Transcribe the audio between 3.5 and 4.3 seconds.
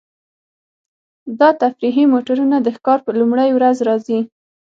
ورځ راځي